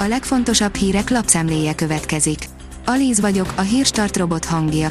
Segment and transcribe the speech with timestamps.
[0.00, 2.48] A legfontosabb hírek lapszemléje következik.
[2.84, 4.88] Alíz vagyok, a hírstart robot hangja.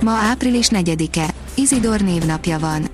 [0.00, 2.88] Ma április 4-e, Izidor névnapja van.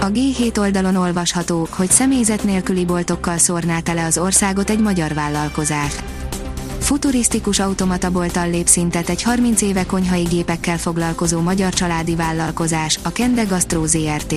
[0.00, 5.92] A G7 oldalon olvasható, hogy személyzet nélküli boltokkal szórná tele az országot egy magyar vállalkozás.
[6.78, 13.42] Futurisztikus automatabolttal lép szintet egy 30 éve konyhai gépekkel foglalkozó magyar családi vállalkozás, a Kende
[13.42, 14.34] Gastro ZRT.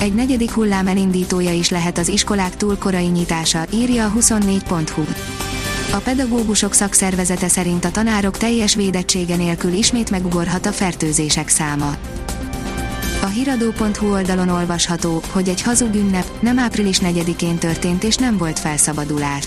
[0.00, 5.02] Egy negyedik hullám elindítója is lehet az iskolák túl korai nyitása, írja a 24.hu.
[5.92, 11.96] A pedagógusok szakszervezete szerint a tanárok teljes védettsége nélkül ismét megugorhat a fertőzések száma.
[13.22, 18.58] A hiradó.hu oldalon olvasható, hogy egy hazug ünnep nem április 4-én történt és nem volt
[18.58, 19.46] felszabadulás.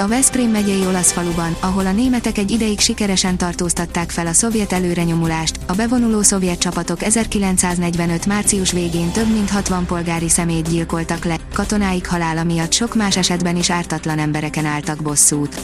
[0.00, 4.72] A Veszprém megyei olasz faluban, ahol a németek egy ideig sikeresen tartóztatták fel a szovjet
[4.72, 8.26] előrenyomulást, a bevonuló szovjet csapatok 1945.
[8.26, 13.56] március végén több mint 60 polgári szemét gyilkoltak le, katonáik halála miatt sok más esetben
[13.56, 15.60] is ártatlan embereken álltak bosszút.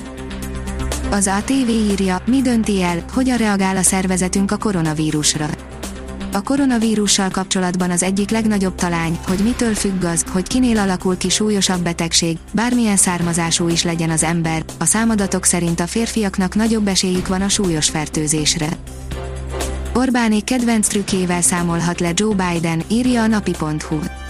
[1.11, 5.47] Az ATV írja, mi dönti el, hogyan reagál a szervezetünk a koronavírusra
[6.34, 11.28] a koronavírussal kapcsolatban az egyik legnagyobb talány, hogy mitől függ az, hogy kinél alakul ki
[11.28, 17.28] súlyosabb betegség, bármilyen származású is legyen az ember, a számadatok szerint a férfiaknak nagyobb esélyük
[17.28, 18.68] van a súlyos fertőzésre.
[19.94, 24.23] Orbánék kedvenc trükkével számolhat le Joe Biden, írja a napi.hu.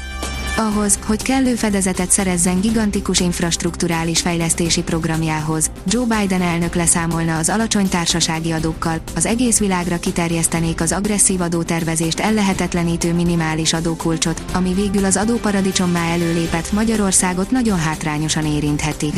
[0.56, 7.88] Ahhoz, hogy kellő fedezetet szerezzen gigantikus infrastruktúrális fejlesztési programjához, Joe Biden elnök leszámolna az alacsony
[7.88, 15.16] társasági adókkal, az egész világra kiterjesztenék az agresszív adótervezést ellehetetlenítő minimális adókulcsot, ami végül az
[15.16, 19.12] adóparadicsommá előlépett Magyarországot nagyon hátrányosan érintheti.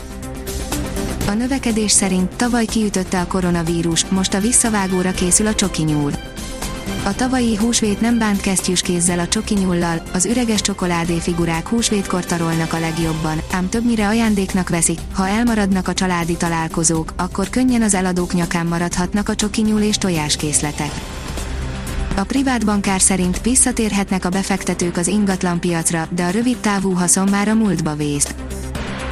[1.26, 6.12] A növekedés szerint tavaly kiütötte a koronavírus, most a visszavágóra készül a csoki nyúl.
[7.04, 12.24] A tavalyi húsvét nem bánt kesztyűs kézzel a csoki nyullal, az üreges csokoládé figurák húsvétkor
[12.24, 17.94] tarolnak a legjobban, ám többnyire ajándéknak veszik, ha elmaradnak a családi találkozók, akkor könnyen az
[17.94, 20.90] eladók nyakán maradhatnak a csoki nyúl és tojáskészletek.
[22.16, 27.48] A privát bankár szerint visszatérhetnek a befektetők az ingatlanpiacra, de a rövid távú haszon már
[27.48, 28.45] a múltba vészt.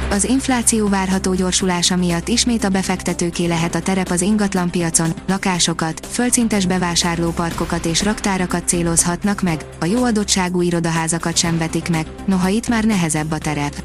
[0.09, 6.65] Az infláció várható gyorsulása miatt ismét a befektetőké lehet a terep az ingatlanpiacon, lakásokat, földszintes
[6.65, 12.83] bevásárlóparkokat és raktárakat célozhatnak meg, a jó adottságú irodaházakat sem vetik meg, noha itt már
[12.83, 13.83] nehezebb a terep.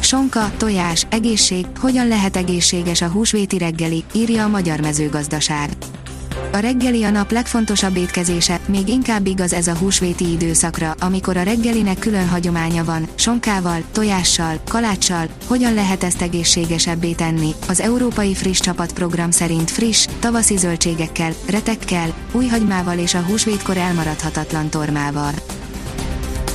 [0.00, 5.68] Sonka, tojás, egészség, hogyan lehet egészséges a húsvéti reggeli, írja a Magyar Mezőgazdaság.
[6.52, 11.42] A reggeli a nap legfontosabb étkezése, még inkább igaz ez a húsvéti időszakra, amikor a
[11.42, 17.54] reggelinek külön hagyománya van, sonkával, tojással, kaláccsal, hogyan lehet ezt egészségesebbé tenni.
[17.68, 23.76] Az Európai Friss Csapat program szerint friss, tavaszi zöldségekkel, retekkel, új hagymával és a húsvétkor
[23.76, 25.32] elmaradhatatlan tormával.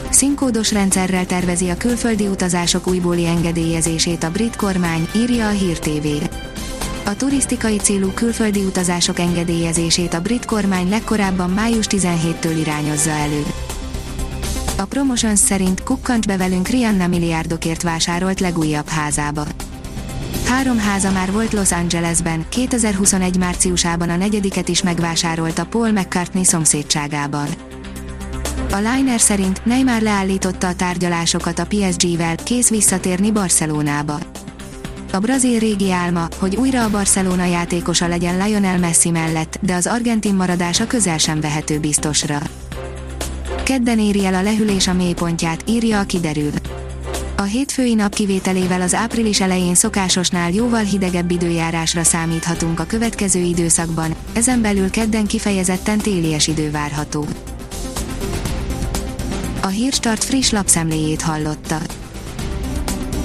[0.09, 6.07] Színkódos rendszerrel tervezi a külföldi utazások újbóli engedélyezését a brit kormány, írja a Hír TV.
[7.05, 13.43] A turisztikai célú külföldi utazások engedélyezését a brit kormány legkorábban május 17-től irányozza elő.
[14.77, 19.45] A Promotions szerint kukkant be velünk Rihanna milliárdokért vásárolt legújabb házába.
[20.47, 27.47] Három háza már volt Los Angelesben, 2021 márciusában a negyediket is megvásárolta Paul McCartney szomszédságában.
[28.71, 34.19] A Liner szerint Neymar leállította a tárgyalásokat a PSG-vel, kész visszatérni Barcelonába.
[35.13, 39.87] A brazil régi álma, hogy újra a Barcelona játékosa legyen Lionel Messi mellett, de az
[39.87, 42.39] argentin maradása közel sem vehető biztosra.
[43.63, 46.51] Kedden éri el a lehűlés a mélypontját, írja a kiderül.
[47.37, 54.15] A hétfői nap kivételével az április elején szokásosnál jóval hidegebb időjárásra számíthatunk a következő időszakban,
[54.33, 57.25] ezen belül kedden kifejezetten télies idő várható.
[59.61, 62.02] A Hírstart friss lapszemléjét hallotta.